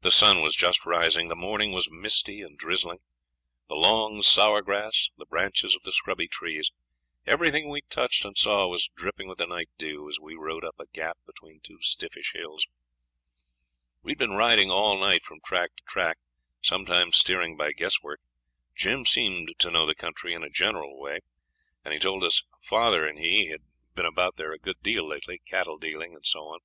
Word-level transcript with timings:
The 0.00 0.10
sun 0.10 0.40
was 0.40 0.56
just 0.56 0.86
rising, 0.86 1.28
the 1.28 1.36
morning 1.36 1.72
was 1.72 1.90
misty 1.90 2.40
and 2.40 2.56
drizzling; 2.56 3.00
the 3.68 3.74
long 3.74 4.22
sour 4.22 4.62
grass, 4.62 5.10
the 5.18 5.26
branches 5.26 5.74
of 5.76 5.82
the 5.82 5.92
scrubby 5.92 6.26
trees, 6.28 6.72
everything 7.26 7.68
we 7.68 7.82
touched 7.82 8.24
and 8.24 8.38
saw 8.38 8.66
was 8.66 8.88
dripping 8.96 9.28
with 9.28 9.36
the 9.36 9.46
night 9.46 9.68
dew, 9.76 10.08
as 10.08 10.18
we 10.18 10.34
rode 10.34 10.64
up 10.64 10.76
a 10.80 10.86
'gap' 10.86 11.18
between 11.26 11.60
two 11.60 11.76
stiffish 11.82 12.32
hills. 12.32 12.64
We 14.02 14.12
had 14.12 14.18
been 14.18 14.30
riding 14.30 14.70
all 14.70 14.98
night 14.98 15.22
from 15.26 15.40
track 15.44 15.76
to 15.76 15.84
track, 15.84 16.16
sometimes 16.62 17.18
steering 17.18 17.54
by 17.54 17.72
guesswork. 17.72 18.20
Jim 18.74 19.04
seemed 19.04 19.52
to 19.58 19.70
know 19.70 19.84
the 19.84 19.94
country 19.94 20.32
in 20.32 20.42
a 20.42 20.48
general 20.48 20.98
way, 20.98 21.18
and 21.84 21.92
he 21.92 22.00
told 22.00 22.24
us 22.24 22.44
father 22.62 23.06
and 23.06 23.18
he 23.18 23.48
had 23.48 23.60
been 23.94 24.06
about 24.06 24.36
there 24.36 24.52
a 24.52 24.58
good 24.58 24.80
deal 24.82 25.06
lately, 25.06 25.42
cattle 25.44 25.76
dealing 25.76 26.14
and 26.14 26.24
so 26.24 26.44
on. 26.46 26.60